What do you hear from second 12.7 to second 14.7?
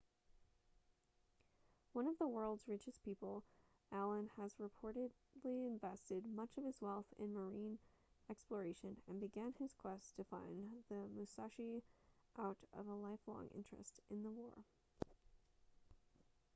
of a lifelong interest in the war